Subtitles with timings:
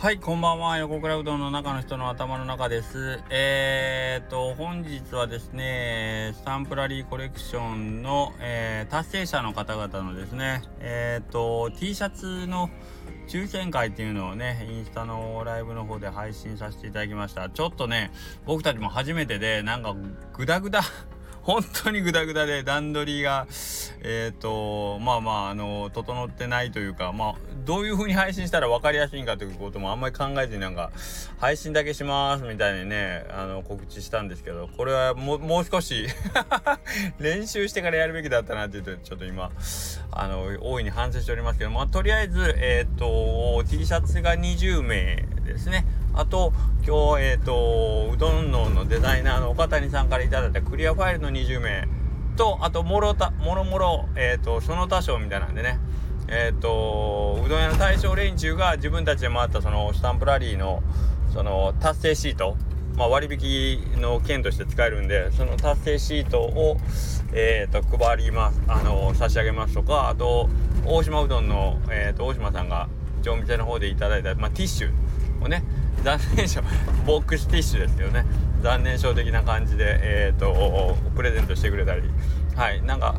[0.00, 0.78] はい、こんばんは。
[0.78, 3.18] 横倉うどんの中の人の頭の中です。
[3.30, 12.70] えーと、本日はですね、スタンプラリーコレクションの、えー、達成者の方々のですね、えーと、T シャツの
[13.26, 17.50] 抽選会っていうのをね、インスタのライブの方で配信させていただきました。
[17.50, 18.12] ちょっとね、
[18.46, 19.96] 僕たちも初めてで、なんか
[20.32, 20.82] グダグダ
[21.42, 23.48] 本当にグダグダで段取りが、
[24.02, 27.34] えっ、ー、と、まあまあ、あの、整ってないというか、まあ、
[27.68, 30.90] どういう風に配信したら分かりやすいんかということもあんまり考えずになんか、
[31.36, 36.06] 配信だけしますみたいにね、あの、告知したんですけど、これはもう少し
[37.20, 39.50] 練習してからやるべきだったなって言うと、ちょっと今、
[40.12, 45.84] あの、大いに反省しておりますけど、まあ、とりあえず、えっ、ー、と、T シャツが20名ですね。
[46.14, 46.54] あと、
[46.86, 51.86] 今日、えっ、ー、と、うどんののデザイナーの岡谷さんから頂いたクリアファイルの20名
[52.38, 55.78] と、あと、もろた、もろもろ、えっ、ー、と、その他賞みたいなんでね、
[56.28, 60.82] えっ、ー、と、うどん屋の大将連中が自分たちで回ったそのスタンプラリーの、
[61.32, 62.56] その達成シート、
[62.96, 66.76] まあ、割引の券として使えるんで、その達成シートを、
[67.32, 70.48] えっ、と、配ります、あの、差し上げますとか、あと、
[70.84, 72.88] 大島うどんの、えっ、と、大島さんが、
[73.22, 74.92] 上店の方でいただいた、まあ、ティッシュ
[75.44, 75.64] をね、
[76.02, 76.62] 残念賞
[77.06, 78.24] ボックスティッシュですけどね。
[78.62, 82.02] 残念賞的な感じでえっ、ー、とプレゼントしてくれたり
[82.58, 83.14] はいなんか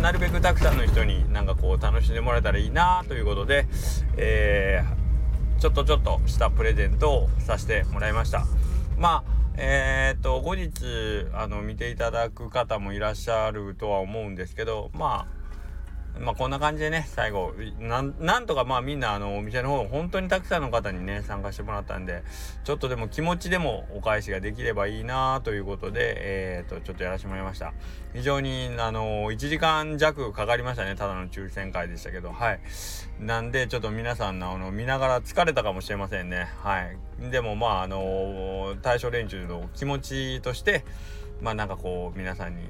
[0.00, 3.66] なるべくたくさんの人になんかこう楽しんでもらえたらいいなということで
[4.16, 8.46] えー、ちょっとちょっとしたプレゼントをさせてもらいました。
[8.96, 10.70] まあえっ、と後日
[11.34, 15.43] あの見ていただく方もいらっしゃるとは思うんですけどまあ
[16.20, 22.22] まあこんな感じでね、最後、なんなんとかまあみんなあのお店の方、本当にたくさんの方にね、参加してもらったんで、
[22.62, 27.72] ちょっとでも気持ちでもお返しができればいいなということで、えっ、と、ちょっとやらせてもらいました。
[28.14, 32.60] 非常にあの、1時間弱かかりましたね、ただの抽選会でしたけど、はい。
[33.18, 36.48] なんで、ちょっと皆さんのあの、見ながら疲れたかもしれませんね。
[36.62, 36.96] はい。
[37.30, 40.84] でもまああの、対象連中の気持ちとして、
[41.40, 42.62] まあなんかこう、皆さんに、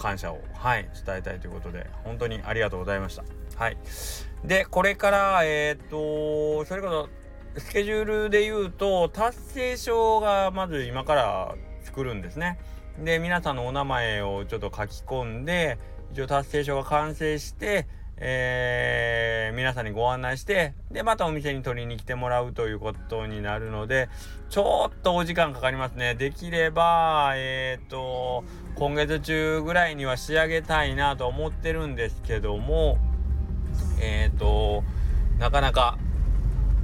[0.00, 3.24] 感謝を、はい、伝えたいということで、本当にありがとうございました。
[3.56, 3.76] はい。
[4.44, 6.88] で、これから、えっ、と、それこ
[7.54, 12.58] そ、スケジュールで言うと、達成証がまず今から作るんですね。
[12.98, 15.78] で、皆さんのお名前をちょっと書き込んで、
[16.12, 17.86] 一応達成証が完成して、
[18.22, 24.10] えー、皆さんにご案内して、で、またお店に取りに来てもらうということになるので、
[24.50, 26.14] ちょっとお時間かかりますね。
[26.14, 28.44] できれば、えっ、ー、と、
[28.74, 32.98] 今月中ぐらいには仕上げたいなと思ってるんですけども、
[34.02, 34.84] えっ、ー、と、
[35.38, 35.96] なかなか、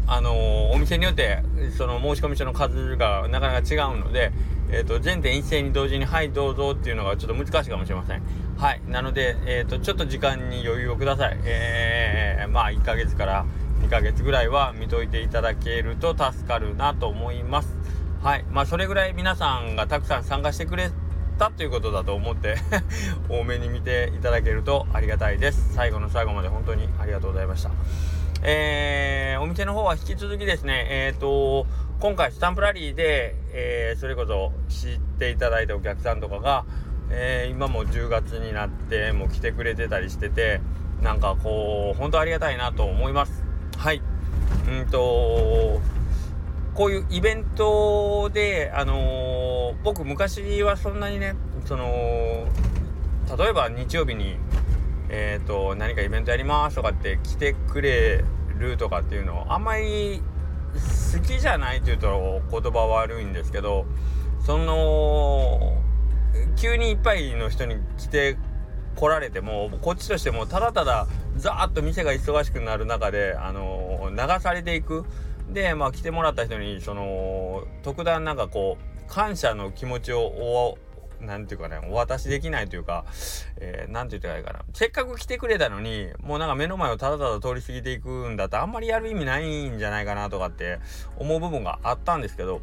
[0.06, 1.42] あの、お店によって、
[1.76, 4.32] その申込書の数がなかなか違うので、
[4.70, 8.22] えっ、ー、と、全店一斉に同時に、はい、どうぞっていうのがちょっと難しいかもしれません。
[8.58, 8.80] はい。
[8.88, 11.38] なので、えっ、ー、と、ちょっと時間に余裕をください。
[11.44, 13.46] えー、まあ、1ヶ月から
[13.82, 17.76] 2ヶ月ぐらいは見といていただけると助かるなと思います。
[18.22, 18.44] はい。
[18.50, 20.90] まあ、それぐらい皆さんがたくさん参加してくれ
[21.38, 22.56] たということだと思って
[23.28, 25.74] 多めに見ていただけるとありがたいです。
[25.74, 27.70] 最後の最後まで本当にありがとうございました。
[28.42, 31.66] えー、お店の方は引き続きですね、えっ、ー、と、
[32.00, 36.64] 今回スタンプラリーで、えー、それこそ知っていただいたお客さんとかが、
[37.10, 40.60] えー、今も10月になってもう来てくれてたりしてて
[41.02, 43.44] なんかこう本当ありがたいなと思います。
[43.76, 44.02] はい。
[44.68, 45.80] うんと
[46.74, 51.34] こういうイベントであのー、僕昔はそんなにね
[51.64, 52.46] その
[53.38, 54.36] 例えば日曜日に
[55.08, 58.24] えっ、ー、と何かイベントやりますとかって来てくれ
[58.58, 60.22] るとかっていうのをあんまり
[61.14, 63.86] 好きじゃないっていうと言葉悪いんですけど
[64.44, 65.82] その
[66.56, 68.36] 急にいっぱいの人に来て
[68.96, 75.04] 来られてもこっちとしてもただただザーッと店が忙しくなる中であの流されていく
[75.50, 80.78] でまあ来てもらった人にその特段なんかこう感謝の気持ちを
[81.20, 83.04] なんていうかね、お渡しできないというか、
[83.56, 84.60] えー、なんて言ったらいいかな。
[84.74, 90.78] せっかく来てくれたのに、もうなんか目の前をただただ通り過ぎていくんだってあんまりやる意味ないんじゃないかなとかって
[91.16, 92.60] 思う部分があったんですけど、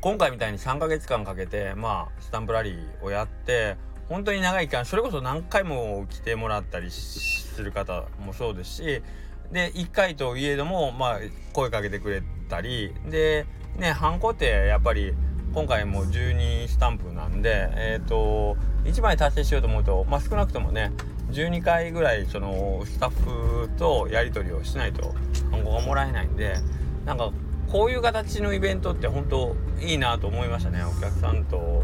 [0.00, 3.76] 今回みたいに3ヶ月間かけて、まあ、スタンプラリーをやって、
[4.08, 9.02] 本当に長い期間、それこそ何回も来てもらったりする方もそうですし、
[9.50, 11.18] で、1回といえども、まあ、
[11.52, 13.46] 声かけてくれたり、で、
[13.78, 15.14] ね、ハンコってやっぱり、
[15.52, 20.92] 今回も12スタンプなんで、えっ、ー、と、1枚達成しようと思うと、まあ、少なくともね、
[21.30, 25.14] 12回ぐらい、その、スタッフとやり取りをしないと、
[25.50, 26.56] ハンコがもらえないんで、
[27.04, 27.32] なんか、
[27.76, 31.82] こういう形のイベントって本当いいなと思いましたね、お客さんと。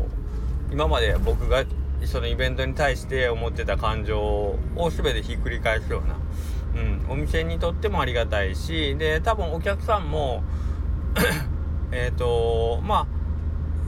[0.71, 1.67] 今まで僕が
[2.06, 4.59] そのイベントに対して思ってた感情を
[4.91, 6.17] 全てひっくり返すような、
[6.83, 10.43] うん、お店にとってもありがたいしで多分お客さんも
[11.93, 13.06] えっとまあ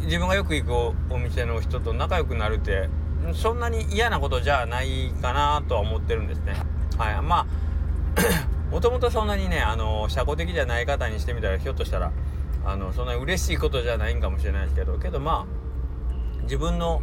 [0.05, 0.75] 自分がよく行く
[1.09, 2.91] お店の人と仲良くなるって
[3.33, 6.53] そんなに嫌なことじゃないかなとは思ってるんですね。
[6.99, 7.47] はい、まあ
[8.75, 12.11] もともとそんなにねあの社交的じゃない方にしてみたらひょっとしたら
[12.65, 17.01] あのそんな嬉しいことじゃないんかもしれないですけどけどまあ自分の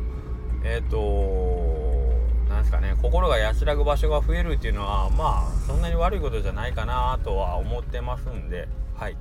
[0.65, 8.67] えっ、ー、となんですかね心が安らぐ場所が増えるっていうのはまあそんなに悪いことじゃないかなとは思ってますんで
[8.97, 9.15] はい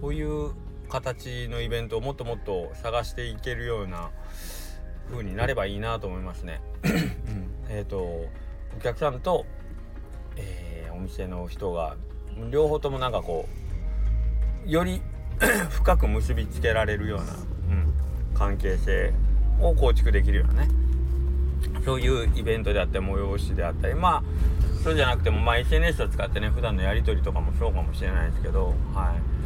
[0.00, 0.52] こういう
[0.88, 4.10] 形のイベントをもっともっと探していけるような
[5.10, 6.60] 風になればいいなと思いますね。
[6.84, 8.28] うん、えっ、ー、とお
[8.80, 9.44] 客さんと、
[10.36, 10.65] えー、
[10.96, 11.96] お店の人が
[12.50, 13.46] 両方ともなんかこ
[14.66, 15.02] うより
[15.70, 17.92] 深く結びつけられるような、うん、
[18.34, 19.12] 関係性
[19.60, 20.68] を構築できるようなね。
[21.84, 24.22] そういうイベントであったり催しであったりまあ
[24.82, 29.36] そうじゃなくてもまあ SNS を使ってね普段のやり取りとかもそうかもしれないですけどはい。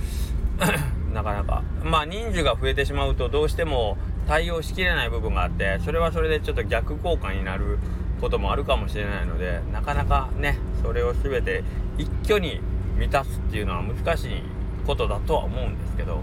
[1.12, 1.62] なかなか。
[1.82, 3.98] まあ人数が増えてしまうとどうしても
[4.28, 7.78] 対応しきれない部分があってそれはそれでちょっと逆効果になる
[8.20, 11.64] こともあるかもしれないのでなかなかねそれを全て
[11.98, 12.60] 一挙に
[12.98, 14.42] 満たすっていうのは難しい
[14.86, 16.14] ことだとは思うんですけど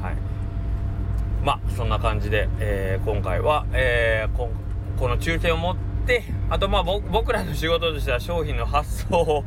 [0.00, 0.16] はい。
[1.44, 4.50] まあそんな感じで、えー、今回は、えー、こ
[4.98, 5.76] この抽選を持っ
[6.06, 9.44] てあとまあ僕らの仕事としては商品の発送を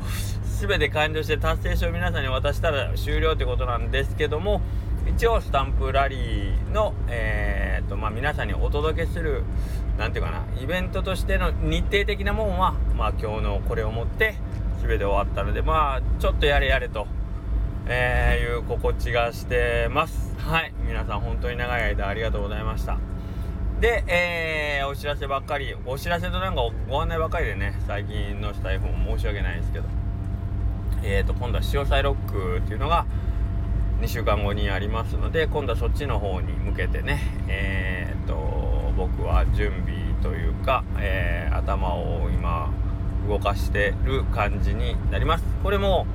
[0.60, 4.62] 全て完了して達成書を皆さんに渡したら終了ってことなんですけども
[5.08, 9.44] 一応スタンプラリーの、えーとまあ、皆さんにお届けする
[9.98, 14.36] 何て言うかなイベントとしての日程的なもんは、まあ、今日のこれをもって
[14.82, 17.08] 全て終わったのでまあちょっとやれやれと、
[17.88, 20.36] えー、いう心地がしてます。
[20.38, 20.74] はい。
[20.86, 22.98] 皆さん本当に長い間ありがとうございました。
[23.80, 29.86] で、えー、お知らせばっかりお知らせとなんかご案内ばっかりでね最近のスタイフも申し訳ないですけど
[31.04, 33.06] えーと今度は潮騒ロックっていうのが
[34.02, 42.72] 2週間後にありますので今度はそっちの方に向けてねえー、っと僕は準備というか、えー、頭を今
[43.28, 45.44] 動かしてる感じになります。
[45.64, 46.06] これも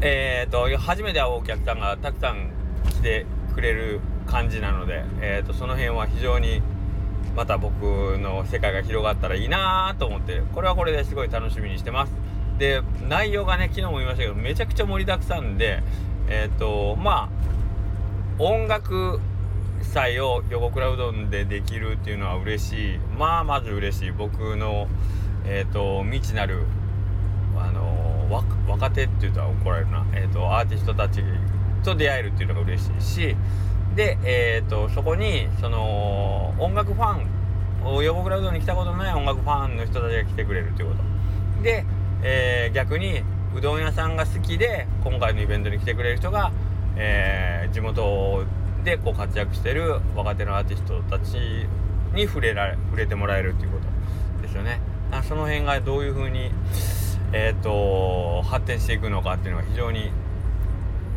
[0.00, 2.50] えー、っと初めて会うお客さんがたくさん
[2.90, 6.62] 来てくれる感じなので、えー、とその辺は非常に
[7.34, 7.82] また僕
[8.18, 12.12] の世界が広がったらいいなと思ってこれはこれですごい楽しみにしてます。
[12.58, 15.82] で内容がね昨日も言いましたけどめちゃくちゃ盛りだくさんで
[16.28, 19.20] えっ、ー、とまあ音楽
[19.82, 22.98] 祭を横倉うどんでできるっていうのは嬉しい。
[23.18, 24.10] まあまず嬉しい。
[24.10, 24.88] 僕の
[25.44, 26.64] え、ー、と未知なる
[27.56, 28.30] あの
[28.68, 31.22] 若手って言ったら怒られるな、えーと、アーティストたち
[31.84, 33.36] と出会えるっていうのが嬉しいし。
[33.94, 41.62] で、えーと、そこにその音楽ファン横倉うどんに来たことのない音楽ファンの人たちが来てくれるっていうこと。
[41.62, 41.86] で、
[42.22, 43.22] えー、逆に
[43.56, 46.52] うどん屋さんが好きで今回のイベントに来てくれる人が、
[46.94, 48.44] えー、地元
[48.84, 51.38] でこう活躍してる若手のアーティストたち
[52.14, 54.78] に触れられ触れてもらえるっていうことですよね。
[55.26, 56.50] その辺がどういう風に
[57.32, 60.10] えっ、ー、と発展していくのかっていうのが非常に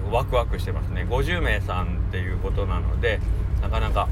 [0.10, 1.06] ワクワクしてますね。
[1.10, 3.20] 50名さんっていうことなので
[3.62, 4.08] なかなか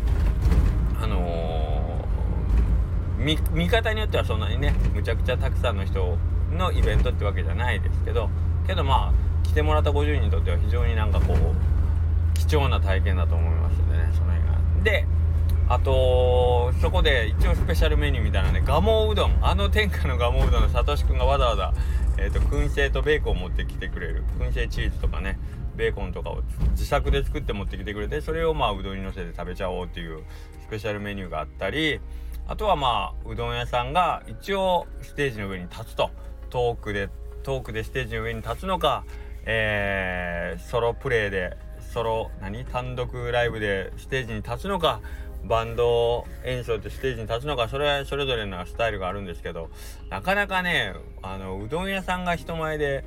[1.01, 6.17] あのー、見方によってはそんなにねむちゃくちゃたくさんの人
[6.57, 8.29] のイベントってわけじゃないですけど
[8.65, 11.37] けどまあ来てもらった50人にとっては非常になんかこう
[12.37, 14.83] 貴重な体験だと思いますんでねその辺が。
[14.83, 15.05] で
[15.69, 19.37] あとそこで一応スペシャルメニューみたいなね蒲生うどん。
[19.41, 21.73] あの天下の蒲生うどんのさとしくんがわざわざ、
[22.17, 24.23] えーと、燻製とベーコンを持ってきてくれる。
[24.39, 25.37] 燻製チーズとかね
[25.75, 30.23] ベーコンとかを自作で作って持ってきてくれてそれをまあうどんにのせて食べちゃおうっていう
[30.61, 31.99] スペシャルメニューがあったり
[32.47, 36.09] あとはまあうどん屋さんが一応ステージの上に立つと。
[36.49, 37.09] トークで
[37.43, 39.05] トークでステージの上に立つのか、
[39.45, 41.57] えー、ソロプレイで
[41.93, 42.65] ソロ何？
[42.65, 45.01] 単独ライブでステージに立つのか
[45.45, 49.69] バンド演奏でステージに立つのかそれはそれぞれのスタイルがあるんですけど
[50.09, 53.05] なかなかねあのうどん屋さんが人前で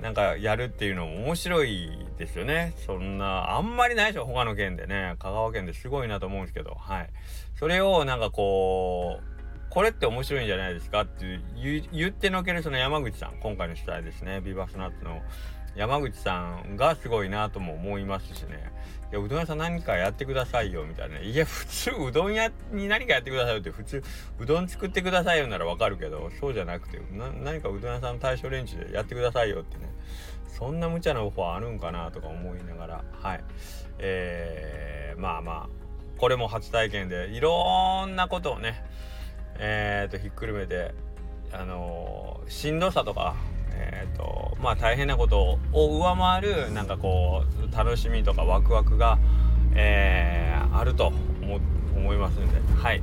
[0.00, 2.74] なんかやるっていうのも面白いですよね。
[2.86, 5.14] そんなあんまりないでしょ他の県でね。
[5.18, 7.10] 香川県ですごいなと思うんですけどはい。
[7.54, 9.31] それをなんかこう
[9.72, 14.42] これって面白いんじゃないですかって言ってのけるその山口さん今回の主体ですね。
[14.42, 15.22] ビバスナッツの
[15.74, 18.70] 山口さんがすごいなとも思いますしね。
[19.10, 24.02] いやうどん屋さん何かやってくださいよみたいな、ねいや普通うどん屋に何かやってくださいよって普通
[24.40, 27.00] うどん作ってくださいよならわかるけどそうじゃなくて
[27.42, 29.90] 何かうどん屋さんの対象連中でやってくださいよってね。
[30.48, 33.44] そんな無茶なオファーあるんかなとか思いながらはい。
[34.00, 35.68] えー、まあまあ
[36.18, 38.84] これも初体験でいろんなことをね
[39.58, 40.94] えー、とひっくるめて
[41.52, 43.34] あのー、しんどさとか
[43.70, 49.18] えっ、ー、とまあ大変なことを上回るなんかこう楽しみとかワクワクが、
[49.74, 53.02] えー、あると思いますんではい。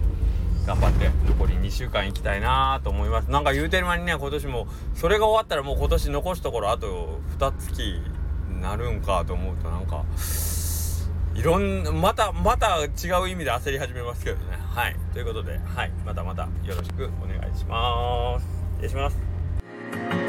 [0.65, 3.32] 頑張って残り2週間行きたいなと思います。
[3.32, 10.03] なんか言うてる間にね今年もそれが終わったらもう今年残すところあと2月になるんかと思うとなんか
[11.39, 12.88] いろんまたまた違
[13.24, 14.58] う意味で焦り始めますけどね。
[14.58, 14.96] はい。
[15.13, 15.91] ということではい。
[16.05, 18.46] またまたよろしくお願いします。
[18.75, 20.28] 失礼します。